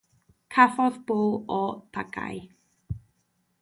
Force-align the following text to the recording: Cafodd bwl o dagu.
Cafodd 0.55 0.97
bwl 1.11 1.29
o 1.59 1.61
dagu. 1.99 2.37